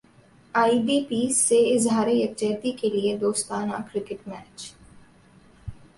[0.55, 4.59] ائی D Ps سے اظہار یک جہتی کیلئے دوستانہ کرکٹ میچ